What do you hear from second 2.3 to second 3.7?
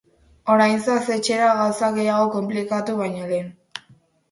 konplikatu baino lehen.